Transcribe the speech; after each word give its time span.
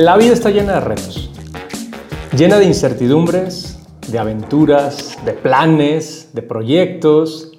La 0.00 0.16
vida 0.16 0.32
está 0.32 0.50
llena 0.50 0.74
de 0.74 0.80
retos, 0.80 1.28
llena 2.32 2.60
de 2.60 2.66
incertidumbres, 2.66 3.80
de 4.06 4.20
aventuras, 4.20 5.18
de 5.24 5.32
planes, 5.32 6.30
de 6.34 6.42
proyectos, 6.42 7.50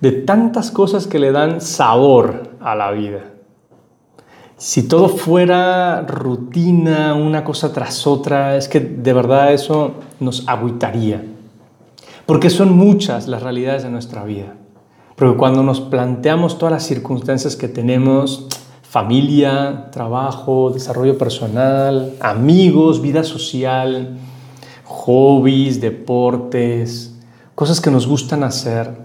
de 0.00 0.10
tantas 0.10 0.72
cosas 0.72 1.06
que 1.06 1.20
le 1.20 1.30
dan 1.30 1.60
sabor 1.60 2.56
a 2.60 2.74
la 2.74 2.90
vida. 2.90 3.20
Si 4.56 4.88
todo 4.88 5.08
fuera 5.08 6.02
rutina, 6.02 7.14
una 7.14 7.44
cosa 7.44 7.72
tras 7.72 8.04
otra, 8.04 8.56
es 8.56 8.66
que 8.66 8.80
de 8.80 9.12
verdad 9.12 9.52
eso 9.52 9.92
nos 10.18 10.48
agüitaría. 10.48 11.22
Porque 12.26 12.50
son 12.50 12.72
muchas 12.76 13.28
las 13.28 13.44
realidades 13.44 13.84
de 13.84 13.90
nuestra 13.90 14.24
vida. 14.24 14.56
Porque 15.14 15.36
cuando 15.36 15.62
nos 15.62 15.80
planteamos 15.80 16.58
todas 16.58 16.72
las 16.72 16.82
circunstancias 16.82 17.54
que 17.54 17.68
tenemos, 17.68 18.48
familia, 18.94 19.88
trabajo, 19.90 20.70
desarrollo 20.70 21.18
personal, 21.18 22.14
amigos, 22.20 23.02
vida 23.02 23.24
social, 23.24 24.16
hobbies, 24.84 25.80
deportes, 25.80 27.12
cosas 27.56 27.80
que 27.80 27.90
nos 27.90 28.06
gustan 28.06 28.44
hacer. 28.44 28.96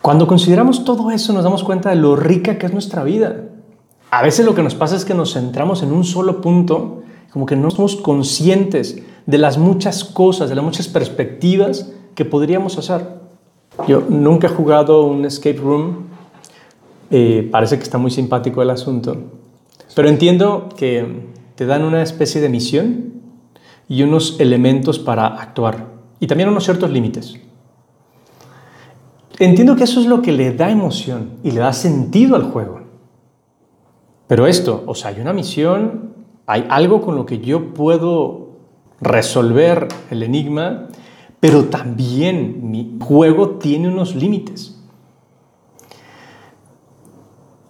Cuando 0.00 0.26
consideramos 0.26 0.82
todo 0.82 1.10
eso 1.10 1.34
nos 1.34 1.44
damos 1.44 1.62
cuenta 1.62 1.90
de 1.90 1.96
lo 1.96 2.16
rica 2.16 2.56
que 2.56 2.64
es 2.64 2.72
nuestra 2.72 3.04
vida. 3.04 3.50
A 4.10 4.22
veces 4.22 4.46
lo 4.46 4.54
que 4.54 4.62
nos 4.62 4.74
pasa 4.74 4.96
es 4.96 5.04
que 5.04 5.12
nos 5.12 5.34
centramos 5.34 5.82
en 5.82 5.92
un 5.92 6.04
solo 6.04 6.40
punto, 6.40 7.02
como 7.34 7.44
que 7.44 7.56
no 7.56 7.70
somos 7.70 7.96
conscientes 7.96 9.02
de 9.26 9.36
las 9.36 9.58
muchas 9.58 10.04
cosas, 10.04 10.48
de 10.48 10.54
las 10.54 10.64
muchas 10.64 10.88
perspectivas 10.88 11.92
que 12.14 12.24
podríamos 12.24 12.78
hacer. 12.78 13.06
Yo 13.86 14.02
nunca 14.08 14.46
he 14.46 14.50
jugado 14.50 15.04
un 15.04 15.26
escape 15.26 15.58
room, 15.58 16.08
eh, 17.10 17.48
parece 17.50 17.76
que 17.76 17.82
está 17.82 17.98
muy 17.98 18.10
simpático 18.10 18.62
el 18.62 18.70
asunto. 18.70 19.16
Pero 19.94 20.08
entiendo 20.08 20.68
que 20.76 21.30
te 21.56 21.66
dan 21.66 21.82
una 21.82 22.02
especie 22.02 22.40
de 22.40 22.48
misión 22.48 23.14
y 23.88 24.02
unos 24.02 24.38
elementos 24.38 24.98
para 24.98 25.26
actuar. 25.26 25.88
Y 26.20 26.26
también 26.26 26.48
unos 26.48 26.64
ciertos 26.64 26.90
límites. 26.90 27.34
Entiendo 29.38 29.74
que 29.74 29.84
eso 29.84 30.00
es 30.00 30.06
lo 30.06 30.22
que 30.22 30.32
le 30.32 30.52
da 30.52 30.70
emoción 30.70 31.30
y 31.42 31.50
le 31.50 31.60
da 31.60 31.72
sentido 31.72 32.36
al 32.36 32.44
juego. 32.44 32.80
Pero 34.26 34.46
esto, 34.46 34.84
o 34.86 34.94
sea, 34.94 35.10
hay 35.10 35.20
una 35.20 35.32
misión, 35.32 36.14
hay 36.46 36.66
algo 36.68 37.00
con 37.00 37.16
lo 37.16 37.26
que 37.26 37.40
yo 37.40 37.74
puedo 37.74 38.58
resolver 39.00 39.88
el 40.10 40.22
enigma, 40.22 40.88
pero 41.40 41.64
también 41.64 42.70
mi 42.70 42.98
juego 43.00 43.56
tiene 43.56 43.88
unos 43.88 44.14
límites. 44.14 44.79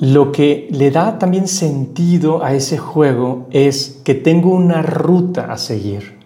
Lo 0.01 0.33
que 0.33 0.67
le 0.71 0.91
da 0.91 1.19
también 1.19 1.47
sentido 1.47 2.43
a 2.43 2.55
ese 2.55 2.79
juego 2.79 3.47
es 3.51 4.01
que 4.03 4.15
tengo 4.15 4.51
una 4.51 4.81
ruta 4.81 5.53
a 5.53 5.59
seguir. 5.59 6.19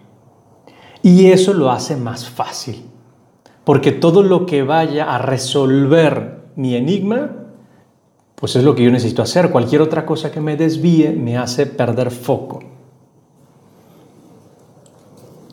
Y 1.03 1.27
eso 1.27 1.53
lo 1.53 1.69
hace 1.69 1.97
más 1.97 2.29
fácil. 2.29 2.85
Porque 3.65 3.91
todo 3.91 4.23
lo 4.23 4.45
que 4.45 4.63
vaya 4.63 5.13
a 5.13 5.17
resolver 5.17 6.45
mi 6.55 6.75
enigma, 6.75 7.31
pues 8.35 8.55
es 8.55 8.63
lo 8.63 8.75
que 8.75 8.83
yo 8.83 8.91
necesito 8.91 9.21
hacer. 9.21 9.51
Cualquier 9.51 9.81
otra 9.81 10.05
cosa 10.05 10.31
que 10.31 10.39
me 10.39 10.55
desvíe 10.55 11.11
me 11.11 11.37
hace 11.37 11.65
perder 11.65 12.11
foco. 12.11 12.61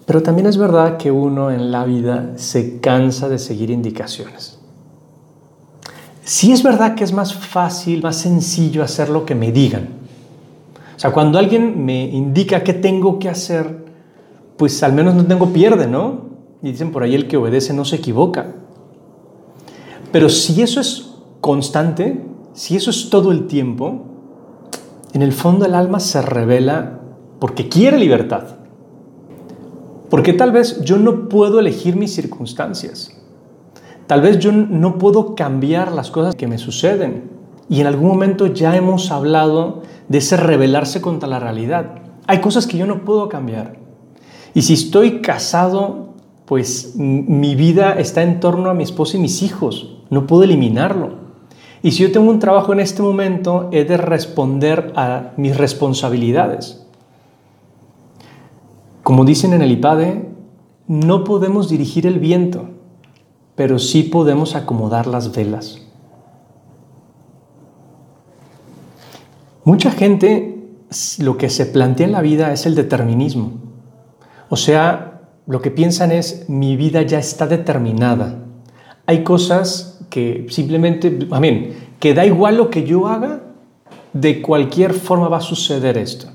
Pero 0.06 0.23
también 0.23 0.47
es 0.47 0.56
verdad 0.56 0.97
que 0.97 1.11
uno 1.11 1.50
en 1.50 1.73
la 1.73 1.84
vida 1.84 2.34
se 2.37 2.78
cansa 2.78 3.28
de 3.28 3.41
seguir 3.41 3.70
indicaciones. 3.70 4.61
Sí 6.33 6.50
es 6.50 6.62
verdad 6.62 6.94
que 6.94 7.05
es 7.05 7.12
más 7.12 7.34
fácil, 7.34 8.02
más 8.02 8.16
sencillo 8.16 8.83
hacer 8.83 9.11
lo 9.11 9.27
que 9.27 9.34
me 9.34 9.52
digan. 9.52 9.91
O 10.97 10.98
sea, 10.98 11.12
cuando 11.12 11.38
alguien 11.38 11.84
me 11.84 12.06
indica 12.06 12.65
qué 12.65 12.72
tengo 12.72 13.19
que 13.19 13.28
hacer, 13.28 13.84
pues 14.56 14.82
al 14.82 14.94
menos 14.94 15.15
no 15.15 15.26
tengo 15.26 15.53
pierde, 15.53 15.87
¿no? 15.87 16.22
Y 16.62 16.70
dicen 16.70 16.91
por 16.91 17.03
ahí 17.03 17.15
el 17.15 17.28
que 17.28 17.37
obedece 17.37 17.75
no 17.75 17.84
se 17.84 17.97
equivoca. 17.97 18.47
Pero 20.10 20.31
si 20.31 20.62
eso 20.62 20.81
es 20.81 21.16
constante, 21.43 22.25
si 22.54 22.76
eso 22.76 22.88
es 22.88 23.10
todo 23.10 23.31
el 23.31 23.47
tiempo, 23.47 24.06
en 25.12 25.20
el 25.20 25.34
fondo 25.34 25.66
el 25.66 25.75
alma 25.75 26.00
se 26.00 26.22
revela 26.22 26.99
porque 27.41 27.69
quiere 27.69 27.99
libertad. 27.99 28.44
Porque 30.09 30.32
tal 30.32 30.50
vez 30.50 30.81
yo 30.82 30.97
no 30.97 31.28
puedo 31.28 31.60
elegir 31.60 31.94
mis 31.94 32.14
circunstancias. 32.14 33.22
Tal 34.12 34.21
vez 34.21 34.41
yo 34.41 34.53
no 34.53 34.99
puedo 34.99 35.34
cambiar 35.34 35.91
las 35.91 36.11
cosas 36.11 36.34
que 36.34 36.47
me 36.47 36.59
suceden. 36.59 37.31
Y 37.71 37.81
en 37.81 37.87
algún 37.87 38.09
momento 38.09 38.47
ya 38.47 38.77
hemos 38.77 39.11
hablado 39.11 39.84
de 40.09 40.19
ese 40.19 40.37
rebelarse 40.37 41.00
contra 41.00 41.27
la 41.27 41.41
realidad. 41.41 41.95
Hay 42.27 42.43
cosas 42.43 42.67
que 42.67 42.77
yo 42.77 42.87
no 42.87 43.06
puedo 43.06 43.31
cambiar. 43.31 43.78
Y 44.53 44.61
si 44.61 44.75
estoy 44.75 45.23
casado, 45.23 46.09
pues 46.45 46.93
mi 46.95 47.55
vida 47.55 47.95
está 47.95 48.23
en 48.23 48.39
torno 48.39 48.69
a 48.69 48.75
mi 48.75 48.83
esposa 48.83 49.17
y 49.17 49.21
mis 49.21 49.43
hijos. 49.43 49.97
No 50.11 50.27
puedo 50.27 50.43
eliminarlo. 50.43 51.15
Y 51.83 51.93
si 51.93 52.03
yo 52.03 52.12
tengo 52.12 52.31
un 52.31 52.39
trabajo 52.39 52.75
en 52.75 52.81
este 52.81 53.00
momento, 53.00 53.71
he 53.73 53.84
de 53.84 53.97
responder 53.97 54.93
a 54.94 55.33
mis 55.39 55.56
responsabilidades. 55.56 56.87
Como 59.03 59.25
dicen 59.25 59.55
en 59.55 59.62
el 59.62 59.71
IPADE, 59.71 60.29
no 60.87 61.25
podemos 61.25 61.71
dirigir 61.71 62.06
el 62.06 62.19
viento, 62.19 62.69
pero 63.54 63.78
sí 63.78 64.04
podemos 64.04 64.54
acomodar 64.54 65.06
las 65.06 65.34
velas. 65.34 65.80
Mucha 69.64 69.90
gente 69.90 70.52
lo 71.18 71.38
que 71.38 71.48
se 71.48 71.66
plantea 71.66 72.06
en 72.06 72.12
la 72.12 72.20
vida 72.20 72.52
es 72.52 72.66
el 72.66 72.74
determinismo. 72.74 73.52
O 74.48 74.56
sea, 74.56 75.20
lo 75.46 75.62
que 75.62 75.70
piensan 75.70 76.10
es 76.10 76.48
mi 76.48 76.76
vida 76.76 77.02
ya 77.02 77.18
está 77.18 77.46
determinada. 77.46 78.44
Hay 79.06 79.24
cosas 79.24 80.04
que 80.10 80.46
simplemente, 80.50 81.26
amén, 81.30 81.94
que 81.98 82.14
da 82.14 82.26
igual 82.26 82.56
lo 82.56 82.70
que 82.70 82.84
yo 82.84 83.06
haga, 83.06 83.40
de 84.12 84.42
cualquier 84.42 84.92
forma 84.92 85.28
va 85.28 85.38
a 85.38 85.40
suceder 85.40 85.96
esto. 85.96 86.28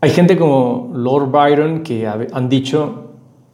Hay 0.00 0.10
gente 0.10 0.36
como 0.36 0.90
Lord 0.94 1.30
Byron 1.30 1.82
que 1.82 2.06
han 2.06 2.48
dicho 2.48 3.05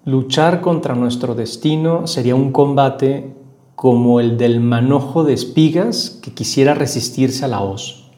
Luchar 0.04 0.60
contra 0.60 0.96
nuestro 0.96 1.34
destino 1.36 2.08
sería 2.08 2.34
un 2.34 2.50
combate 2.50 3.34
como 3.76 4.18
el 4.18 4.36
del 4.36 4.60
manojo 4.60 5.22
de 5.22 5.32
espigas 5.32 6.18
que 6.22 6.32
quisiera 6.32 6.74
resistirse 6.74 7.44
a 7.44 7.48
la 7.48 7.60
hoz. 7.60 8.10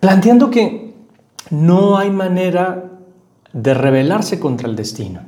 Planteando 0.00 0.50
que 0.50 0.94
no 1.50 1.98
hay 1.98 2.10
manera 2.10 2.90
de 3.52 3.74
rebelarse 3.74 4.40
contra 4.40 4.66
el 4.66 4.76
destino. 4.76 5.20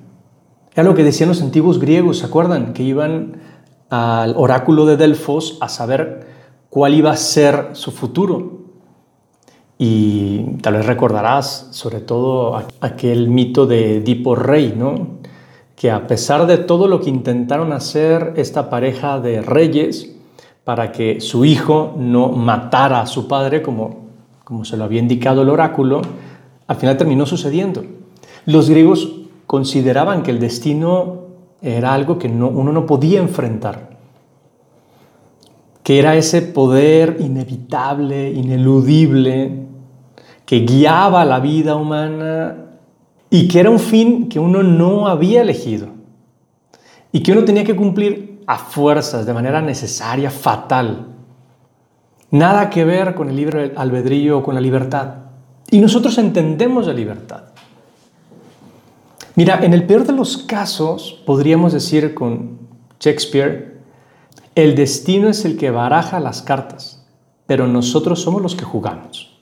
Era 0.75 0.85
lo 0.85 0.95
que 0.95 1.05
decían 1.05 1.29
los 1.29 1.43
antiguos 1.43 1.79
griegos, 1.79 2.19
¿se 2.19 2.27
acuerdan? 2.27 2.73
Que 2.73 2.83
iban 2.83 3.37
al 3.91 4.35
oráculo 4.37 4.87
de 4.87 4.97
Delfos 4.97 5.59
a 5.61 5.69
saber 5.69 6.27
cuál 6.71 6.95
iba 6.95 7.13
a 7.13 7.17
ser 7.17 7.71
su 7.73 7.93
futuro. 7.93 8.54
Y 9.79 10.57
tal 10.63 10.75
vez 10.75 10.87
recordarás 10.87 11.69
sobre 11.73 12.01
todo 12.01 12.57
aquel 12.81 13.29
mito 13.29 13.67
de 13.67 13.97
Edipo 13.97 14.35
Rey, 14.35 14.75
¿no? 14.77 15.25
que 15.77 15.91
a 15.91 16.07
pesar 16.07 16.47
de 16.47 16.59
todo 16.59 16.89
lo 16.89 17.01
que 17.01 17.11
intentaron 17.11 17.73
hacer 17.73 18.35
esta 18.37 18.71
pareja 18.71 19.21
de 19.21 19.43
reyes 19.43 20.15
para 20.65 20.93
que 20.93 21.21
su 21.21 21.45
hijo 21.45 21.95
no 21.99 22.29
matara 22.29 23.01
a 23.01 23.07
su 23.07 23.29
padre 23.29 23.61
como, 23.61 24.07
como 24.45 24.65
se 24.65 24.77
lo 24.77 24.85
había 24.85 25.01
indicado 25.01 25.43
el 25.43 25.51
oráculo, 25.51 26.01
al 26.67 26.77
final 26.77 26.97
terminó 26.97 27.27
sucediendo. 27.27 27.85
Los 28.47 28.71
griegos 28.71 29.13
consideraban 29.47 30.23
que 30.23 30.31
el 30.31 30.41
destino 30.41 31.25
era 31.61 31.93
algo 31.93 32.19
que 32.19 32.29
uno 32.29 32.73
no 32.73 32.87
podía 32.87 33.21
enfrentar, 33.21 33.94
que 35.85 35.99
era 35.99 36.17
ese 36.17 36.41
poder 36.43 37.19
inevitable, 37.21 38.33
ineludible, 38.33 39.67
que 40.47 40.61
guiaba 40.61 41.25
la 41.27 41.41
vida 41.41 41.77
humana 41.77 42.57
y 43.29 43.47
que 43.49 43.61
era 43.61 43.69
un 43.69 43.79
fin 43.79 44.29
que 44.31 44.41
uno 44.41 44.63
no 44.63 45.07
había 45.07 45.43
elegido 45.43 45.89
y 47.13 47.23
que 47.23 47.33
uno 47.33 47.45
tenía 47.45 47.65
que 47.65 47.77
cumplir 47.77 48.43
a 48.47 48.57
fuerzas, 48.57 49.27
de 49.27 49.35
manera 49.35 49.61
necesaria, 49.61 50.31
fatal. 50.31 51.07
Nada 52.31 52.71
que 52.71 52.85
ver 52.85 53.15
con 53.15 53.29
el 53.29 53.37
libre 53.37 53.73
albedrío 53.77 54.39
o 54.39 54.43
con 54.43 54.55
la 54.55 54.63
libertad. 54.63 55.17
Y 55.71 55.81
nosotros 55.81 56.17
entendemos 56.17 56.87
la 56.87 56.95
libertad. 56.95 57.45
Mira, 59.37 59.61
en 59.63 59.75
el 59.75 59.85
peor 59.85 60.07
de 60.07 60.15
los 60.15 60.39
casos, 60.39 61.23
podríamos 61.27 61.75
decir 61.75 62.15
con 62.15 62.59
Shakespeare, 62.99 63.74
el 64.55 64.75
destino 64.75 65.29
es 65.29 65.45
el 65.45 65.57
que 65.57 65.71
baraja 65.71 66.21
las 66.21 66.43
cartas, 66.43 67.07
pero 67.47 67.67
nosotros 67.67 68.21
somos 68.21 68.41
los 68.43 68.55
que 68.55 68.65
jugamos. 68.65 69.39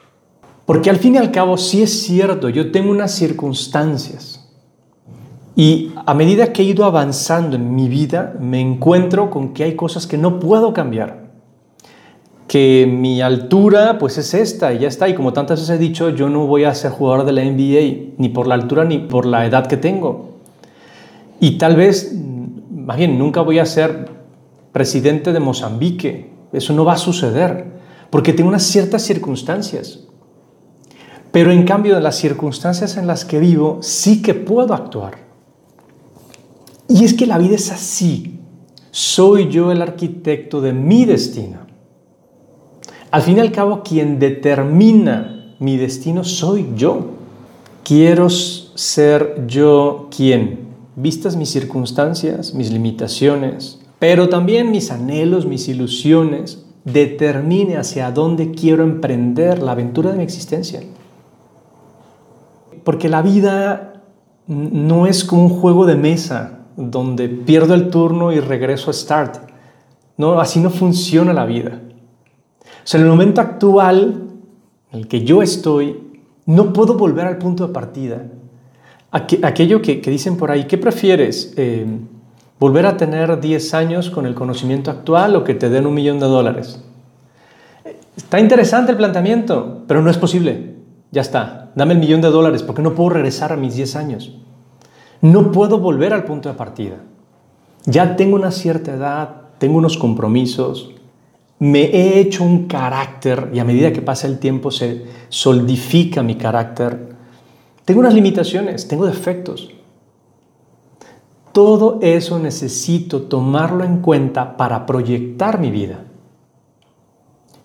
Porque 0.65 0.91
al 0.91 0.97
fin 0.97 1.17
y 1.17 1.19
al 1.19 1.33
cabo, 1.33 1.59
sí 1.59 1.83
es 1.83 2.03
cierto, 2.03 2.49
yo 2.49 2.71
tengo 2.71 2.91
unas 2.91 3.13
circunstancias. 3.13 4.39
Y 5.55 5.93
a 6.07 6.15
medida 6.15 6.53
que 6.53 6.63
he 6.63 6.65
ido 6.65 6.85
avanzando 6.85 7.57
en 7.57 7.75
mi 7.75 7.89
vida, 7.89 8.35
me 8.41 8.61
encuentro 8.61 9.29
con 9.29 9.53
que 9.53 9.65
hay 9.65 9.77
cosas 9.77 10.07
que 10.07 10.17
no 10.17 10.41
puedo 10.41 10.73
cambiar. 10.73 11.23
que 12.53 12.87
mi 12.87 13.23
altura 13.23 13.97
pues 13.99 14.19
es 14.19 14.35
esta 14.35 14.75
y 14.75 14.81
ya 14.81 14.89
está. 14.89 15.09
Y 15.09 15.15
como 15.15 15.33
tantas 15.33 15.61
veces 15.61 15.77
he 15.77 15.79
dicho, 15.79 16.11
yo 16.11 16.29
no 16.29 16.47
voy 16.47 16.65
a 16.65 16.75
ser 16.75 16.91
jugador 16.91 17.25
de 17.25 17.33
la 17.33 17.43
NBA 17.43 18.15
ni 18.19 18.29
por 18.29 18.47
la 18.47 18.55
altura 18.55 18.85
ni 18.85 18.99
por 18.99 19.25
la 19.25 19.47
edad 19.47 19.67
que 19.67 19.79
tengo. 19.79 20.33
Y 21.41 21.57
tal 21.57 21.77
vez, 21.77 22.15
más 22.71 22.99
bien, 22.99 23.19
nunca 23.19 23.41
voy 23.41 23.59
a 23.59 23.65
ser 23.65 24.11
presidente 24.73 25.33
de 25.33 25.41
Mozambique. 25.41 26.31
Eso 26.53 26.73
no 26.73 26.85
va 26.85 26.95
a 26.95 26.99
suceder 26.99 27.81
porque 28.11 28.33
tengo 28.33 28.49
unas 28.49 28.65
ciertas 28.65 29.03
circunstancias. 29.03 30.01
Pero 31.31 31.51
en 31.51 31.65
cambio, 31.65 31.95
de 31.95 32.01
las 32.03 32.17
circunstancias 32.17 32.97
en 32.97 33.07
las 33.07 33.25
que 33.25 33.39
vivo, 33.39 33.79
sí 33.81 34.21
que 34.21 34.35
puedo 34.35 34.75
actuar. 34.75 35.15
Y 36.89 37.05
es 37.05 37.15
que 37.15 37.27
la 37.27 37.39
vida 37.39 37.55
es 37.55 37.73
así. 37.73 38.39
Soy 38.91 39.49
yo 39.49 39.73
el 39.73 39.81
arquitecto 39.81 40.61
de 40.61 40.75
mi 40.75 41.07
destino. 41.07 41.61
Al 43.11 43.23
fin 43.23 43.39
y 43.39 43.41
al 43.41 43.53
cabo, 43.53 43.83
quien 43.83 44.19
determina 44.19 45.55
mi 45.59 45.77
destino 45.79 46.25
soy 46.25 46.69
yo. 46.77 47.13
Quiero 47.85 48.29
ser 48.29 49.47
yo 49.47 50.09
quien, 50.15 50.69
vistas 50.97 51.37
mis 51.37 51.51
circunstancias, 51.51 52.53
mis 52.53 52.71
limitaciones, 52.71 53.82
pero 54.03 54.29
también 54.29 54.73
mis 54.73 54.91
anhelos, 54.91 55.47
mis 55.47 55.69
ilusiones, 55.69 56.67
determine 56.85 57.77
hacia 57.77 58.11
dónde 58.11 58.51
quiero 58.51 58.83
emprender 58.83 59.63
la 59.63 59.71
aventura 59.71 60.11
de 60.11 60.17
mi 60.17 60.25
existencia. 60.25 60.81
Porque 62.83 63.09
la 63.09 63.23
vida 63.23 64.03
no 64.49 65.07
es 65.07 65.23
como 65.23 65.45
un 65.45 65.51
juego 65.51 65.87
de 65.87 65.95
mesa 65.95 66.65
donde 66.77 67.29
pierdo 67.29 67.75
el 67.75 67.91
turno 67.91 68.33
y 68.33 68.41
regreso 68.41 68.91
a 68.91 68.93
start. 68.93 69.37
No, 70.17 70.41
así 70.41 70.59
no 70.59 70.71
funciona 70.71 71.33
la 71.33 71.47
vida. 71.47 71.81
O 72.61 72.83
sea, 72.83 72.99
en 72.99 73.07
el 73.07 73.13
momento 73.13 73.41
actual 73.41 74.31
en 74.91 74.99
el 74.99 75.07
que 75.07 75.23
yo 75.23 75.43
estoy, 75.43 76.21
no 76.45 76.73
puedo 76.73 76.95
volver 76.95 77.27
al 77.27 77.39
punto 77.39 77.69
de 77.69 77.73
partida. 77.73 78.27
Aquello 79.13 79.81
que, 79.81 80.01
dicen 80.01 80.37
por 80.37 80.51
ahí, 80.51 80.65
¿qué 80.67 80.77
prefieres? 80.77 81.55
Eh, 81.57 81.87
¿Volver 82.63 82.87
a 82.87 82.97
tener 82.97 83.41
10 83.41 83.75
años 83.75 84.09
con 84.09 84.25
el 84.25 84.37
conocimiento 84.37 84.93
actual 84.93 85.35
o 85.35 85.43
que 85.43 85.55
te 85.55 85.69
den 85.69 85.85
un 85.85 85.95
millón 85.95 86.21
de 86.21 86.27
dólares? 86.27 86.81
Está 88.17 88.39
interesante 88.39 88.93
el 88.93 88.99
planteamiento, 88.99 89.83
pero 89.89 90.01
no 90.01 90.09
es 90.09 90.17
posible. 90.17 90.77
Ya 91.11 91.23
está, 91.23 91.73
dame 91.75 91.95
el 91.95 91.99
millón 91.99 92.21
de 92.21 92.31
dólares 92.31 92.63
porque 92.63 92.81
no 92.81 92.95
puedo 92.95 93.11
regresar 93.11 93.53
a 93.53 93.57
mis 93.57 93.75
10 93.75 93.97
años. 93.97 94.39
No 95.23 95.51
puedo 95.51 95.81
volver 95.81 96.13
al 96.13 96.23
punto 96.23 96.49
de 96.51 96.55
partida. 96.55 96.99
Ya 97.85 98.15
tengo 98.15 98.37
una 98.37 98.53
cierta 98.53 98.95
edad, 98.95 99.31
tengo 99.59 99.79
unos 99.79 99.99
compromisos, 99.99 100.93
me 101.59 101.87
he 101.87 102.21
hecho 102.21 102.45
un 102.45 102.69
carácter 102.69 103.51
y 103.53 103.59
a 103.59 103.65
medida 103.65 103.93
que 103.93 104.03
pasa 104.03 104.29
el 104.29 104.39
tiempo 104.39 104.71
se 104.71 105.05
solidifica 105.31 106.23
mi 106.23 106.37
carácter. 106.37 107.09
Tengo 107.85 107.99
unas 107.99 108.15
limitaciones, 108.15 108.87
tengo 108.87 109.05
defectos. 109.05 109.73
Todo 111.53 111.99
eso 112.01 112.39
necesito 112.39 113.23
tomarlo 113.23 113.85
en 113.85 113.99
cuenta 113.99 114.57
para 114.57 114.87
proyectar 114.87 115.61
mi 115.61 115.71
vida. 115.71 116.05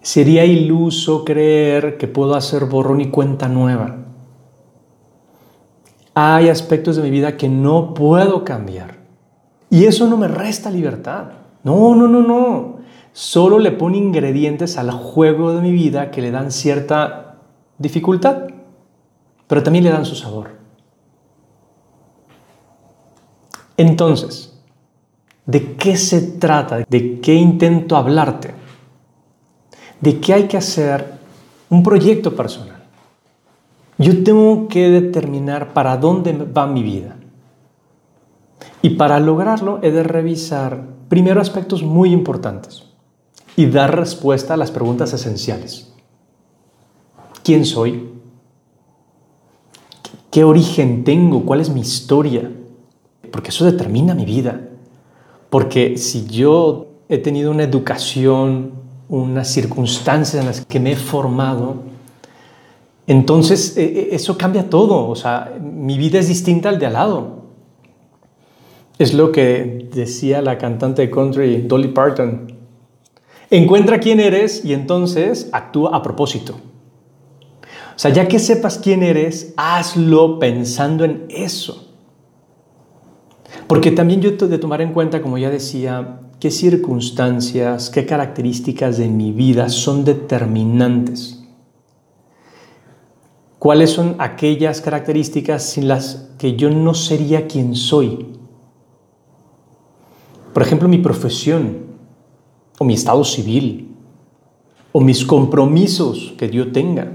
Sería 0.01 0.45
iluso 0.45 1.25
creer 1.25 1.97
que 1.97 2.07
puedo 2.07 2.35
hacer 2.35 2.65
borrón 2.65 3.01
y 3.01 3.09
cuenta 3.09 3.47
nueva. 3.47 3.97
Hay 6.13 6.49
aspectos 6.49 6.95
de 6.95 7.03
mi 7.03 7.09
vida 7.09 7.37
que 7.37 7.47
no 7.47 7.93
puedo 7.93 8.43
cambiar. 8.43 8.97
Y 9.69 9.85
eso 9.85 10.07
no 10.07 10.17
me 10.17 10.27
resta 10.27 10.69
libertad. 10.69 11.25
No, 11.63 11.95
no, 11.95 12.07
no, 12.07 12.21
no 12.21 12.77
solo 13.17 13.57
le 13.57 13.71
pone 13.71 13.97
ingredientes 13.97 14.77
al 14.77 14.91
juego 14.91 15.51
de 15.51 15.61
mi 15.61 15.71
vida 15.71 16.11
que 16.11 16.21
le 16.21 16.29
dan 16.29 16.51
cierta 16.51 17.39
dificultad, 17.79 18.43
pero 19.47 19.63
también 19.63 19.85
le 19.85 19.89
dan 19.89 20.05
su 20.05 20.13
sabor. 20.13 20.56
Entonces, 23.77 24.53
¿de 25.45 25.75
qué 25.75 25.95
se 25.95 26.21
trata? 26.21 26.79
¿De 26.89 27.19
qué 27.21 27.35
intento 27.35 27.95
hablarte? 27.95 28.53
¿De 30.01 30.19
qué 30.19 30.33
hay 30.33 30.47
que 30.47 30.57
hacer 30.57 31.19
un 31.69 31.83
proyecto 31.83 32.35
personal? 32.35 32.83
Yo 33.99 34.23
tengo 34.23 34.67
que 34.67 34.89
determinar 34.89 35.73
para 35.73 35.97
dónde 35.97 36.33
va 36.33 36.67
mi 36.67 36.83
vida. 36.83 37.15
Y 38.81 38.91
para 38.91 39.19
lograrlo 39.19 39.79
he 39.81 39.91
de 39.91 40.03
revisar 40.03 40.83
primero 41.09 41.41
aspectos 41.41 41.83
muy 41.83 42.11
importantes 42.11 42.83
y 43.55 43.65
dar 43.67 43.95
respuesta 43.95 44.53
a 44.53 44.57
las 44.57 44.71
preguntas 44.71 45.13
esenciales. 45.13 45.91
¿Quién 47.43 47.65
soy? 47.65 48.11
¿Qué 50.29 50.43
origen 50.43 51.03
tengo? 51.03 51.43
¿Cuál 51.43 51.61
es 51.61 51.69
mi 51.69 51.81
historia? 51.81 52.51
Porque 53.31 53.49
eso 53.49 53.65
determina 53.65 54.13
mi 54.13 54.25
vida. 54.25 54.61
Porque 55.49 55.97
si 55.97 56.25
yo 56.27 56.87
he 57.09 57.17
tenido 57.17 57.51
una 57.51 57.63
educación, 57.63 58.71
unas 59.09 59.47
circunstancias 59.47 60.41
en 60.41 60.47
las 60.47 60.65
que 60.65 60.79
me 60.79 60.91
he 60.91 60.95
formado, 60.95 61.75
entonces 63.07 63.77
e, 63.77 63.83
e, 63.83 64.15
eso 64.15 64.37
cambia 64.37 64.69
todo. 64.69 65.07
O 65.07 65.15
sea, 65.15 65.57
mi 65.61 65.97
vida 65.97 66.19
es 66.19 66.27
distinta 66.27 66.69
al 66.69 66.79
de 66.79 66.87
al 66.87 66.93
lado. 66.93 67.37
Es 68.99 69.13
lo 69.13 69.31
que 69.31 69.89
decía 69.93 70.41
la 70.41 70.57
cantante 70.57 71.03
de 71.03 71.09
country 71.09 71.61
Dolly 71.61 71.89
Parton. 71.89 72.53
Encuentra 73.49 73.99
quién 73.99 74.19
eres 74.19 74.65
y 74.65 74.73
entonces 74.73 75.49
actúa 75.53 75.95
a 75.95 76.01
propósito. 76.01 76.55
O 77.97 77.99
sea, 77.99 78.11
ya 78.11 78.27
que 78.27 78.39
sepas 78.39 78.77
quién 78.77 79.01
eres, 79.01 79.53
hazlo 79.55 80.37
pensando 80.37 81.05
en 81.05 81.25
eso. 81.29 81.86
Porque 83.67 83.91
también 83.91 84.21
yo 84.21 84.29
he 84.29 84.47
de 84.47 84.57
tomar 84.57 84.81
en 84.81 84.93
cuenta, 84.93 85.21
como 85.21 85.37
ya 85.37 85.49
decía, 85.49 86.21
qué 86.39 86.51
circunstancias, 86.51 87.89
qué 87.89 88.05
características 88.05 88.97
de 88.97 89.09
mi 89.09 89.31
vida 89.31 89.69
son 89.69 90.05
determinantes. 90.05 91.43
¿Cuáles 93.59 93.89
son 93.89 94.15
aquellas 94.19 94.81
características 94.81 95.63
sin 95.63 95.87
las 95.87 96.29
que 96.37 96.55
yo 96.55 96.69
no 96.69 96.93
sería 96.93 97.47
quien 97.47 97.75
soy? 97.75 98.27
Por 100.53 100.63
ejemplo, 100.63 100.87
mi 100.87 100.99
profesión 100.99 101.87
o 102.79 102.85
mi 102.85 102.93
estado 102.93 103.23
civil, 103.23 103.87
o 104.91 105.01
mis 105.01 105.25
compromisos 105.25 106.33
que 106.37 106.49
yo 106.49 106.71
tenga. 106.71 107.11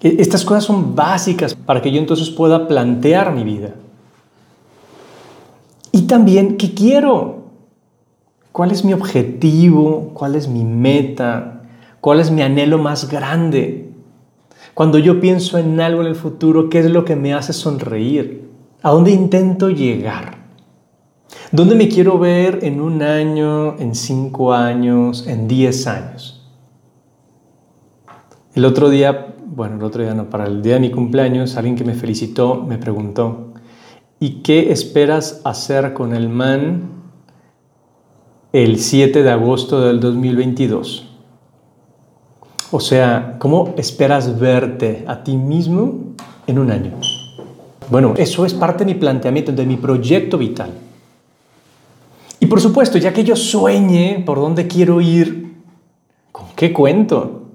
E, 0.00 0.16
estas 0.18 0.44
cosas 0.44 0.64
son 0.64 0.94
básicas 0.94 1.54
para 1.54 1.80
que 1.82 1.92
yo 1.92 1.98
entonces 1.98 2.30
pueda 2.30 2.66
plantear 2.66 3.34
mi 3.34 3.44
vida. 3.44 3.74
Y 5.92 6.02
también, 6.02 6.56
¿qué 6.56 6.72
quiero? 6.72 7.42
¿Cuál 8.50 8.70
es 8.70 8.84
mi 8.84 8.92
objetivo? 8.94 10.10
¿Cuál 10.14 10.34
es 10.34 10.48
mi 10.48 10.64
meta? 10.64 11.62
¿Cuál 12.00 12.20
es 12.20 12.30
mi 12.30 12.42
anhelo 12.42 12.78
más 12.78 13.10
grande? 13.10 13.92
Cuando 14.74 14.98
yo 14.98 15.20
pienso 15.20 15.58
en 15.58 15.80
algo 15.80 16.00
en 16.00 16.08
el 16.08 16.14
futuro, 16.14 16.70
¿qué 16.70 16.80
es 16.80 16.90
lo 16.90 17.04
que 17.04 17.14
me 17.14 17.34
hace 17.34 17.52
sonreír? 17.52 18.50
¿A 18.82 18.90
dónde 18.90 19.10
intento 19.10 19.68
llegar? 19.68 20.38
¿Dónde 21.50 21.74
me 21.74 21.88
quiero 21.88 22.18
ver 22.18 22.60
en 22.62 22.80
un 22.80 23.02
año, 23.02 23.78
en 23.78 23.94
cinco 23.94 24.54
años, 24.54 25.26
en 25.26 25.46
diez 25.46 25.86
años? 25.86 26.50
El 28.54 28.64
otro 28.64 28.88
día, 28.88 29.34
bueno, 29.46 29.76
el 29.76 29.82
otro 29.82 30.02
día 30.02 30.14
no, 30.14 30.30
para 30.30 30.46
el 30.46 30.62
día 30.62 30.74
de 30.74 30.80
mi 30.80 30.90
cumpleaños, 30.90 31.56
alguien 31.56 31.76
que 31.76 31.84
me 31.84 31.94
felicitó 31.94 32.62
me 32.66 32.78
preguntó, 32.78 33.51
¿y 34.22 34.34
qué 34.34 34.70
esperas 34.70 35.40
hacer 35.42 35.94
con 35.94 36.14
el 36.14 36.28
man 36.28 36.90
el 38.52 38.78
7 38.78 39.20
de 39.20 39.30
agosto 39.32 39.80
del 39.80 39.98
2022? 39.98 41.08
O 42.70 42.78
sea, 42.78 43.34
¿cómo 43.40 43.74
esperas 43.76 44.38
verte 44.38 45.04
a 45.08 45.24
ti 45.24 45.36
mismo 45.36 46.14
en 46.46 46.60
un 46.60 46.70
año? 46.70 46.92
Bueno, 47.90 48.14
eso 48.16 48.46
es 48.46 48.54
parte 48.54 48.84
de 48.84 48.94
mi 48.94 49.00
planteamiento, 49.00 49.50
de 49.50 49.66
mi 49.66 49.76
proyecto 49.76 50.38
vital. 50.38 50.70
Y 52.38 52.46
por 52.46 52.60
supuesto, 52.60 52.98
ya 52.98 53.12
que 53.12 53.24
yo 53.24 53.34
sueñe 53.34 54.22
por 54.24 54.38
dónde 54.38 54.68
quiero 54.68 55.00
ir, 55.00 55.52
¿con 56.30 56.46
qué 56.54 56.72
cuento? 56.72 57.48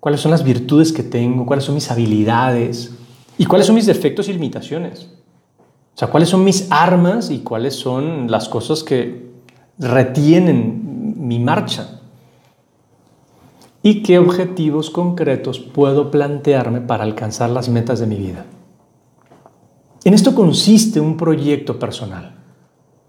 ¿Cuáles 0.00 0.20
son 0.20 0.32
las 0.32 0.42
virtudes 0.42 0.92
que 0.92 1.04
tengo? 1.04 1.46
¿Cuáles 1.46 1.64
son 1.64 1.76
mis 1.76 1.88
habilidades? 1.92 2.92
¿Y 3.38 3.46
cuáles 3.46 3.68
son 3.68 3.76
mis 3.76 3.86
defectos 3.86 4.28
y 4.28 4.32
limitaciones? 4.32 5.15
O 5.96 5.98
sea, 5.98 6.08
¿cuáles 6.08 6.28
son 6.28 6.44
mis 6.44 6.70
armas 6.70 7.30
y 7.30 7.38
cuáles 7.38 7.74
son 7.74 8.30
las 8.30 8.50
cosas 8.50 8.84
que 8.84 9.30
retienen 9.78 11.16
mi 11.26 11.38
marcha? 11.38 12.00
¿Y 13.82 14.02
qué 14.02 14.18
objetivos 14.18 14.90
concretos 14.90 15.58
puedo 15.58 16.10
plantearme 16.10 16.82
para 16.82 17.02
alcanzar 17.02 17.48
las 17.48 17.70
metas 17.70 17.98
de 17.98 18.06
mi 18.06 18.16
vida? 18.16 18.44
En 20.04 20.12
esto 20.12 20.34
consiste 20.34 21.00
un 21.00 21.16
proyecto 21.16 21.78
personal. 21.78 22.36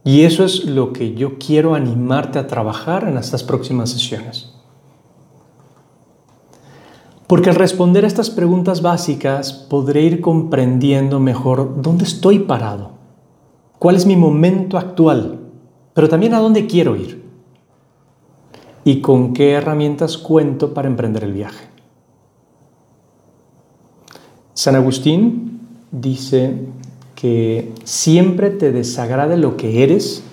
Y 0.05 0.21
eso 0.21 0.45
es 0.45 0.63
lo 0.63 0.93
que 0.93 1.13
yo 1.13 1.37
quiero 1.39 1.75
animarte 1.75 2.39
a 2.39 2.47
trabajar 2.47 3.05
en 3.05 3.17
estas 3.17 3.43
próximas 3.43 3.89
sesiones. 3.89 4.53
Porque 7.27 7.49
al 7.49 7.55
responder 7.55 8.05
a 8.05 8.07
estas 8.07 8.29
preguntas 8.29 8.81
básicas 8.81 9.51
podré 9.51 10.03
ir 10.03 10.21
comprendiendo 10.21 11.19
mejor 11.19 11.81
dónde 11.81 12.05
estoy 12.05 12.39
parado, 12.39 12.91
cuál 13.79 13.97
es 13.97 14.05
mi 14.05 14.15
momento 14.15 14.77
actual, 14.77 15.41
pero 15.93 16.07
también 16.07 16.33
a 16.33 16.39
dónde 16.39 16.67
quiero 16.67 16.95
ir 16.95 17.27
y 18.85 19.01
con 19.01 19.33
qué 19.33 19.51
herramientas 19.51 20.17
cuento 20.17 20.73
para 20.73 20.87
emprender 20.87 21.25
el 21.25 21.33
viaje. 21.33 21.67
San 24.53 24.75
Agustín 24.75 25.59
dice 25.91 26.67
que 27.13 27.73
siempre 27.83 28.51
te 28.51 28.71
desagrade 28.71 29.35
lo 29.35 29.57
que 29.57 29.83
eres 29.83 30.23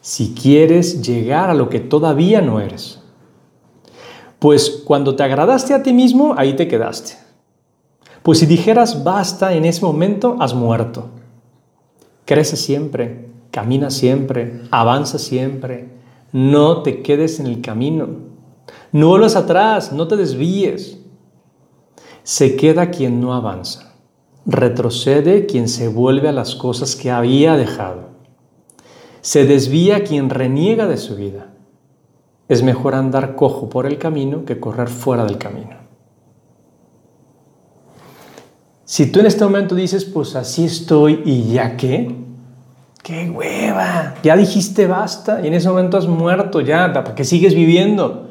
si 0.00 0.34
quieres 0.34 1.02
llegar 1.06 1.48
a 1.48 1.54
lo 1.54 1.68
que 1.68 1.78
todavía 1.78 2.40
no 2.40 2.60
eres. 2.60 2.97
Pues 4.38 4.82
cuando 4.84 5.16
te 5.16 5.22
agradaste 5.22 5.74
a 5.74 5.82
ti 5.82 5.92
mismo, 5.92 6.34
ahí 6.36 6.54
te 6.54 6.68
quedaste. 6.68 7.14
Pues 8.22 8.38
si 8.38 8.46
dijeras 8.46 9.02
basta 9.02 9.54
en 9.54 9.64
ese 9.64 9.84
momento, 9.84 10.36
has 10.38 10.54
muerto. 10.54 11.08
Crece 12.24 12.56
siempre, 12.56 13.30
camina 13.50 13.90
siempre, 13.90 14.62
avanza 14.70 15.18
siempre. 15.18 15.88
No 16.32 16.82
te 16.82 17.02
quedes 17.02 17.40
en 17.40 17.46
el 17.46 17.62
camino. 17.62 18.08
No 18.92 19.08
vuelvas 19.08 19.34
atrás, 19.34 19.92
no 19.92 20.08
te 20.08 20.16
desvíes. 20.16 20.98
Se 22.22 22.54
queda 22.56 22.90
quien 22.90 23.20
no 23.20 23.34
avanza. 23.34 23.94
Retrocede 24.44 25.46
quien 25.46 25.68
se 25.68 25.88
vuelve 25.88 26.28
a 26.28 26.32
las 26.32 26.54
cosas 26.54 26.96
que 26.96 27.10
había 27.10 27.56
dejado. 27.56 28.08
Se 29.20 29.46
desvía 29.46 30.04
quien 30.04 30.30
reniega 30.30 30.86
de 30.86 30.96
su 30.96 31.16
vida. 31.16 31.47
Es 32.48 32.62
mejor 32.62 32.94
andar 32.94 33.34
cojo 33.34 33.68
por 33.68 33.86
el 33.86 33.98
camino 33.98 34.44
que 34.44 34.58
correr 34.58 34.88
fuera 34.88 35.24
del 35.24 35.38
camino. 35.38 35.76
Si 38.84 39.12
tú 39.12 39.20
en 39.20 39.26
este 39.26 39.44
momento 39.44 39.74
dices, 39.74 40.06
pues 40.06 40.34
así 40.34 40.64
estoy 40.64 41.20
y 41.26 41.52
ya 41.52 41.76
qué, 41.76 42.16
qué 43.02 43.28
hueva, 43.28 44.14
ya 44.22 44.34
dijiste 44.34 44.86
basta 44.86 45.42
y 45.42 45.48
en 45.48 45.54
ese 45.54 45.68
momento 45.68 45.98
has 45.98 46.06
muerto 46.06 46.62
ya, 46.62 46.90
¿para 46.94 47.14
qué 47.14 47.24
sigues 47.24 47.54
viviendo? 47.54 48.30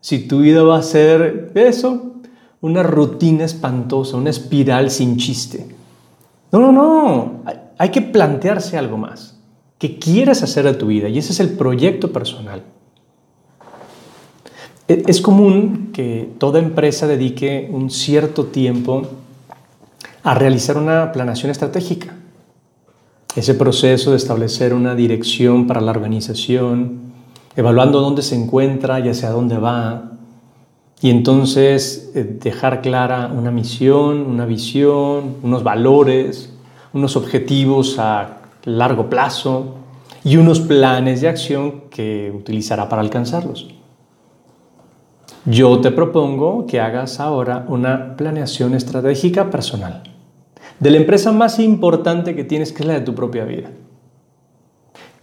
Si 0.00 0.26
tu 0.26 0.40
vida 0.40 0.62
va 0.62 0.78
a 0.78 0.82
ser 0.82 1.52
eso, 1.54 2.14
una 2.62 2.82
rutina 2.82 3.44
espantosa, 3.44 4.16
una 4.16 4.30
espiral 4.30 4.90
sin 4.90 5.18
chiste. 5.18 5.66
No, 6.50 6.60
no, 6.60 6.72
no, 6.72 7.42
hay 7.76 7.90
que 7.90 8.00
plantearse 8.00 8.78
algo 8.78 8.96
más. 8.96 9.38
¿Qué 9.78 9.98
quieres 9.98 10.42
hacer 10.42 10.64
de 10.64 10.74
tu 10.74 10.86
vida? 10.86 11.08
Y 11.08 11.18
ese 11.18 11.32
es 11.32 11.40
el 11.40 11.50
proyecto 11.50 12.10
personal. 12.10 12.62
E, 14.90 15.04
es 15.06 15.20
común 15.20 15.90
que 15.92 16.28
toda 16.38 16.58
empresa 16.58 17.06
dedique 17.06 17.70
un 17.70 17.90
cierto 17.90 18.46
tiempo 18.46 19.02
a 20.24 20.34
realizar 20.34 20.76
una 20.76 21.12
planeación 21.12 21.52
estratégica. 21.52 22.16
Ese 23.36 23.54
proceso 23.54 24.10
de 24.10 24.16
establecer 24.16 24.74
una 24.74 24.96
dirección 24.96 25.68
para 25.68 25.80
la 25.80 25.92
organización, 25.92 27.12
evaluando 27.54 28.00
dónde 28.00 28.22
se 28.22 28.34
encuentra 28.34 28.98
y 28.98 29.08
hacia 29.08 29.30
dónde 29.30 29.58
va, 29.58 30.10
y 31.00 31.10
entonces 31.10 32.10
eh, 32.16 32.24
dejar 32.24 32.82
clara 32.82 33.30
una 33.32 33.52
misión, 33.52 34.22
una 34.22 34.44
visión, 34.44 35.36
unos 35.44 35.62
valores, 35.62 36.52
unos 36.92 37.14
objetivos 37.14 37.96
a 38.00 38.40
largo 38.64 39.08
plazo 39.08 39.76
y 40.24 40.36
unos 40.36 40.58
planes 40.58 41.20
de 41.20 41.28
acción 41.28 41.82
que 41.90 42.32
utilizará 42.34 42.88
para 42.88 43.02
alcanzarlos. 43.02 43.68
Yo 45.46 45.80
te 45.80 45.90
propongo 45.90 46.66
que 46.66 46.80
hagas 46.80 47.18
ahora 47.18 47.64
una 47.68 48.16
planeación 48.16 48.74
estratégica 48.74 49.50
personal 49.50 50.02
de 50.80 50.90
la 50.90 50.96
empresa 50.96 51.32
más 51.32 51.58
importante 51.58 52.34
que 52.34 52.44
tienes, 52.44 52.72
que 52.72 52.82
es 52.82 52.86
la 52.86 52.94
de 52.94 53.00
tu 53.00 53.14
propia 53.14 53.44
vida. 53.44 53.70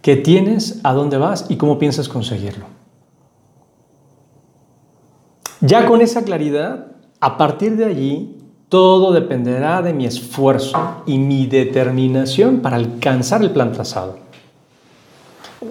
¿Qué 0.00 0.16
tienes? 0.16 0.80
¿A 0.84 0.92
dónde 0.92 1.18
vas? 1.18 1.46
¿Y 1.48 1.56
cómo 1.56 1.78
piensas 1.78 2.08
conseguirlo? 2.08 2.64
Ya 5.60 5.86
con 5.86 6.00
esa 6.00 6.24
claridad, 6.24 6.92
a 7.20 7.36
partir 7.36 7.76
de 7.76 7.84
allí, 7.84 8.36
todo 8.68 9.12
dependerá 9.12 9.82
de 9.82 9.92
mi 9.92 10.06
esfuerzo 10.06 11.02
y 11.06 11.18
mi 11.18 11.46
determinación 11.46 12.60
para 12.60 12.76
alcanzar 12.76 13.42
el 13.42 13.50
plan 13.50 13.72
trazado. 13.72 14.18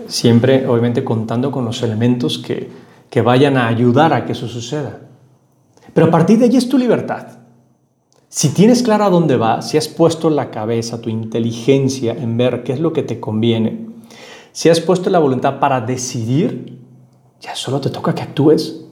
Siempre, 0.08 0.68
obviamente, 0.68 1.06
contando 1.06 1.52
con 1.52 1.64
los 1.64 1.82
elementos 1.84 2.38
que, 2.38 2.70
que 3.10 3.22
vayan 3.22 3.58
a 3.58 3.68
ayudar 3.68 4.14
a 4.14 4.26
que 4.26 4.34
eso 4.34 4.48
suceda. 4.48 5.00
Pero 5.94 6.08
a 6.08 6.12
partir 6.12 6.40
de 6.40 6.46
allí 6.46 6.58
es 6.58 6.70
tu 6.70 6.78
libertad. 6.78 7.28
Si 8.30 8.50
tienes 8.50 8.84
claro 8.84 9.06
a 9.06 9.10
dónde 9.10 9.38
vas, 9.38 9.70
si 9.70 9.78
has 9.78 9.88
puesto 9.88 10.30
la 10.30 10.52
cabeza, 10.52 11.02
tu 11.02 11.10
inteligencia 11.10 12.14
en 12.14 12.38
ver 12.38 12.64
qué 12.64 12.74
es 12.74 12.80
lo 12.80 12.92
que 12.92 13.04
te 13.04 13.20
conviene, 13.20 13.88
si 14.52 14.70
has 14.70 14.80
puesto 14.80 15.10
la 15.10 15.20
voluntad 15.20 15.60
para 15.60 15.82
decidir, 15.82 16.80
ya 17.40 17.56
solo 17.56 17.80
te 17.80 17.90
toca 17.90 18.14
que 18.14 18.24
actúes. 18.24 18.84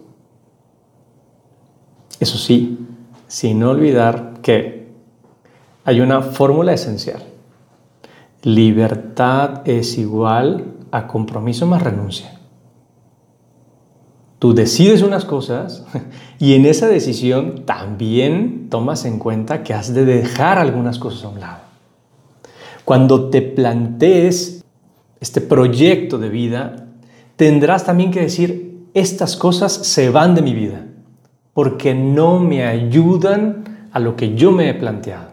Eso 2.19 2.37
sí, 2.37 2.79
sin 3.27 3.61
olvidar 3.63 4.41
que 4.41 4.87
hay 5.83 6.01
una 6.01 6.21
fórmula 6.21 6.73
esencial. 6.73 7.23
Libertad 8.43 9.67
es 9.67 9.97
igual 9.97 10.73
a 10.91 11.07
compromiso 11.07 11.65
más 11.65 11.81
renuncia. 11.81 12.34
Tú 14.45 14.53
decides 14.53 15.01
unas 15.01 15.25
cosas 15.25 15.83
y 16.39 16.53
en 16.53 16.67
esa 16.67 16.87
decisión 16.87 17.65
también 17.65 18.67
tomas 18.69 19.03
en 19.05 19.17
cuenta 19.17 19.63
que 19.63 19.73
has 19.73 19.91
de 19.91 20.05
dejar 20.05 20.59
algunas 20.59 20.99
cosas 20.99 21.23
a 21.23 21.29
un 21.29 21.39
lado. 21.39 21.61
Cuando 22.83 23.31
te 23.31 23.41
plantees 23.41 24.63
este 25.19 25.41
proyecto 25.41 26.19
de 26.19 26.29
vida, 26.29 26.89
tendrás 27.37 27.85
también 27.85 28.11
que 28.11 28.21
decir, 28.21 28.85
estas 28.93 29.35
cosas 29.35 29.73
se 29.73 30.11
van 30.11 30.35
de 30.35 30.43
mi 30.43 30.53
vida 30.53 30.85
porque 31.55 31.95
no 31.95 32.39
me 32.39 32.65
ayudan 32.65 33.87
a 33.91 33.99
lo 33.99 34.15
que 34.15 34.35
yo 34.35 34.51
me 34.51 34.69
he 34.69 34.75
planteado. 34.75 35.29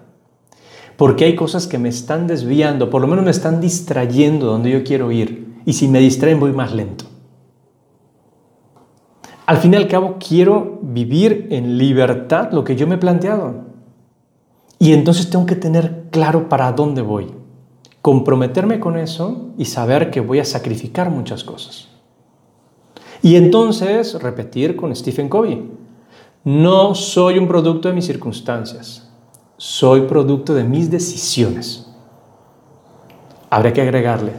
Porque 0.97 1.27
hay 1.27 1.37
cosas 1.37 1.67
que 1.67 1.77
me 1.77 1.91
están 1.91 2.27
desviando, 2.27 2.89
por 2.89 3.03
lo 3.03 3.09
menos 3.09 3.27
me 3.27 3.31
están 3.31 3.61
distrayendo 3.61 4.47
donde 4.47 4.71
yo 4.71 4.83
quiero 4.83 5.13
ir. 5.13 5.53
Y 5.67 5.75
si 5.75 5.87
me 5.87 6.01
distraen 6.01 6.41
voy 6.41 6.53
más 6.53 6.73
lento. 6.73 7.12
Al 9.53 9.59
fin 9.59 9.75
y 9.75 9.77
al 9.77 9.87
cabo 9.87 10.17
quiero 10.19 10.79
vivir 10.81 11.49
en 11.51 11.77
libertad 11.77 12.53
lo 12.53 12.65
que 12.65 12.75
yo 12.75 12.87
me 12.87 12.95
he 12.95 12.99
planteado. 12.99 13.67
Y 14.79 14.95
entonces 14.95 15.29
tengo 15.29 15.45
que 15.45 15.57
tener 15.57 16.05
claro 16.11 16.49
para 16.49 16.73
dónde 16.73 17.03
voy. 17.03 17.35
Comprometerme 18.01 18.81
con 18.81 18.97
eso 18.97 19.51
y 19.59 19.67
saber 19.67 20.11
que 20.11 20.23
voy 20.23 20.39
a 20.39 20.47
sacrificar 20.47 21.11
muchas 21.11 21.45
cosas. 21.45 21.89
Y 23.21 23.37
entonces 23.37 24.15
repetir 24.23 24.75
con 24.75 24.97
Stephen 24.97 25.29
Covey. 25.29 25.71
No 26.45 26.95
soy 26.95 27.37
un 27.37 27.47
producto 27.47 27.89
de 27.89 27.95
mis 27.95 28.07
circunstancias, 28.07 29.07
soy 29.59 30.07
producto 30.07 30.55
de 30.55 30.65
mis 30.65 30.91
decisiones. 30.91 31.93
Habría 33.51 33.75
que 33.75 33.83
agregarle, 33.83 34.33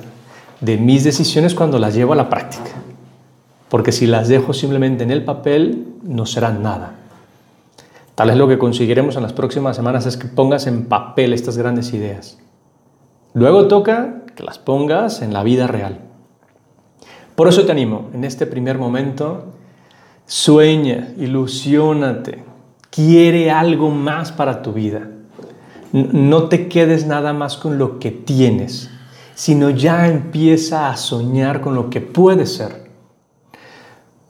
de 0.59 0.75
mis 0.75 1.03
decisiones 1.03 1.53
cuando 1.53 1.77
las 1.77 1.93
llevo 1.93 2.13
a 2.13 2.15
la 2.15 2.31
práctica, 2.31 2.72
porque 3.73 3.91
si 3.91 4.05
las 4.05 4.27
dejo 4.27 4.53
simplemente 4.53 5.03
en 5.03 5.09
el 5.09 5.25
papel, 5.25 5.95
no 6.03 6.27
serán 6.27 6.61
nada. 6.61 6.93
Tal 8.13 8.27
vez 8.27 8.37
lo 8.37 8.47
que 8.47 8.59
conseguiremos 8.59 9.15
en 9.15 9.23
las 9.23 9.33
próximas 9.33 9.75
semanas 9.75 10.05
es 10.05 10.15
que 10.15 10.27
pongas 10.27 10.67
en 10.67 10.85
papel 10.85 11.33
estas 11.33 11.57
grandes 11.57 11.91
ideas. 11.91 12.37
Luego 13.33 13.67
toca 13.67 14.25
que 14.35 14.43
las 14.43 14.59
pongas 14.59 15.23
en 15.23 15.33
la 15.33 15.41
vida 15.41 15.65
real. 15.65 16.01
Por 17.33 17.47
eso 17.47 17.65
te 17.65 17.71
animo 17.71 18.11
en 18.13 18.25
este 18.25 18.45
primer 18.45 18.77
momento 18.77 19.45
Sueña, 20.27 21.11
ilusiónate, 21.17 22.43
quiere 22.91 23.49
algo 23.49 23.89
más 23.89 24.31
para 24.31 24.61
tu 24.61 24.73
vida. 24.73 25.09
No 25.91 26.43
te 26.43 26.67
quedes 26.67 27.07
nada 27.07 27.33
más 27.33 27.57
con 27.57 27.79
lo 27.79 27.97
que 27.97 28.11
tienes, 28.11 28.91
sino 29.33 29.71
ya 29.71 30.07
empieza 30.07 30.91
a 30.91 30.95
soñar 30.95 31.59
con 31.59 31.73
lo 31.73 31.89
que 31.89 32.01
puede 32.01 32.45
ser. 32.45 32.82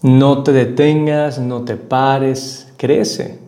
No 0.04 0.44
te 0.44 0.52
detengas, 0.52 1.40
no 1.40 1.62
te 1.62 1.78
pares, 1.78 2.74
crece. 2.76 3.40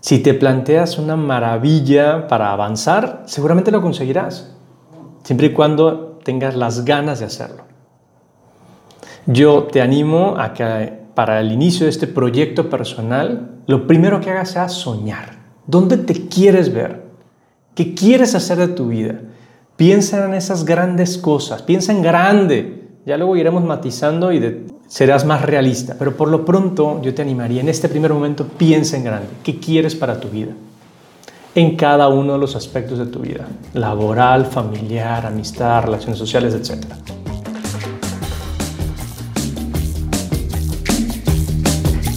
Si 0.00 0.20
te 0.20 0.32
planteas 0.32 0.96
una 0.96 1.14
maravilla 1.14 2.26
para 2.26 2.52
avanzar, 2.52 3.24
seguramente 3.26 3.70
lo 3.70 3.82
conseguirás, 3.82 4.50
siempre 5.24 5.48
y 5.48 5.52
cuando 5.52 6.18
tengas 6.24 6.56
las 6.56 6.86
ganas 6.86 7.20
de 7.20 7.26
hacerlo. 7.26 7.64
Yo 9.26 9.64
te 9.64 9.82
animo 9.82 10.36
a 10.38 10.54
que 10.54 11.00
para 11.14 11.40
el 11.40 11.52
inicio 11.52 11.84
de 11.84 11.90
este 11.90 12.06
proyecto 12.06 12.70
personal, 12.70 13.60
lo 13.66 13.86
primero 13.86 14.22
que 14.22 14.30
hagas 14.30 14.52
sea 14.52 14.70
soñar. 14.70 15.36
¿Dónde 15.66 15.98
te 15.98 16.28
quieres 16.28 16.72
ver? 16.72 17.02
¿Qué 17.74 17.94
quieres 17.94 18.34
hacer 18.34 18.56
de 18.56 18.68
tu 18.68 18.88
vida? 18.88 19.20
Piensa 19.76 20.24
en 20.24 20.32
esas 20.32 20.64
grandes 20.64 21.18
cosas, 21.18 21.60
piensa 21.60 21.92
en 21.92 22.00
grande, 22.00 22.75
Ya 23.06 23.16
luego 23.16 23.36
iremos 23.36 23.62
matizando 23.62 24.32
y 24.32 24.66
serás 24.88 25.24
más 25.24 25.40
realista. 25.42 25.94
Pero 25.96 26.16
por 26.16 26.26
lo 26.26 26.44
pronto 26.44 27.00
yo 27.02 27.14
te 27.14 27.22
animaría, 27.22 27.60
en 27.60 27.68
este 27.68 27.88
primer 27.88 28.12
momento 28.12 28.48
piensa 28.48 28.96
en 28.96 29.04
grande. 29.04 29.28
¿Qué 29.44 29.60
quieres 29.60 29.94
para 29.94 30.18
tu 30.18 30.28
vida? 30.28 30.50
En 31.54 31.76
cada 31.76 32.08
uno 32.08 32.32
de 32.32 32.40
los 32.40 32.56
aspectos 32.56 32.98
de 32.98 33.06
tu 33.06 33.20
vida. 33.20 33.46
Laboral, 33.74 34.46
familiar, 34.46 35.24
amistad, 35.24 35.84
relaciones 35.84 36.18
sociales, 36.18 36.52
etc. 36.52 36.84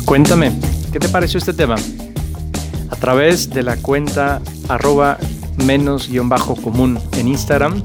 Cuéntame, 0.05 0.53
¿qué 0.91 0.97
te 0.97 1.07
pareció 1.09 1.37
este 1.37 1.53
tema? 1.53 1.75
A 2.89 2.95
través 2.95 3.51
de 3.51 3.61
la 3.61 3.77
cuenta 3.77 4.41
arroba 4.67 5.19
menos 5.63 6.09
guion 6.09 6.29
bajo 6.29 6.55
común 6.55 6.97
en 7.15 7.27
Instagram 7.27 7.83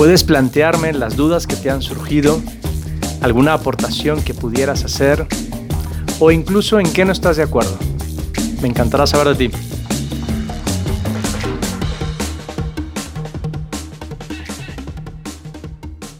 Puedes 0.00 0.24
plantearme 0.24 0.94
las 0.94 1.14
dudas 1.14 1.46
que 1.46 1.56
te 1.56 1.68
han 1.68 1.82
surgido, 1.82 2.40
alguna 3.20 3.52
aportación 3.52 4.22
que 4.22 4.32
pudieras 4.32 4.82
hacer 4.82 5.26
o 6.20 6.30
incluso 6.30 6.80
en 6.80 6.90
qué 6.90 7.04
no 7.04 7.12
estás 7.12 7.36
de 7.36 7.42
acuerdo. 7.42 7.76
Me 8.62 8.68
encantará 8.68 9.06
saber 9.06 9.36
de 9.36 9.48
ti. 9.48 9.69